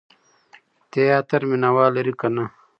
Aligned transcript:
تیاتر 0.91 1.41
مینه 1.49 1.69
وال 1.75 1.91
لري 1.97 2.13
که 2.19 2.27
نه؟ 2.35 2.45